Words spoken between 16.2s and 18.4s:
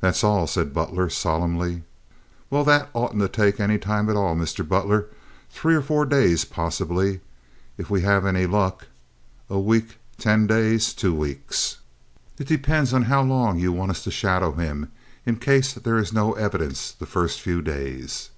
evidence the first few days."